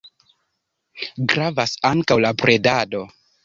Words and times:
Gravas 1.33 1.77
ankaŭ 1.93 2.21
la 2.29 2.35
bredado. 2.43 3.07